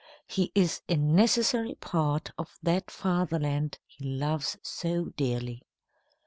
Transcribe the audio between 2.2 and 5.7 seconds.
of that Fatherland he loves so dearly.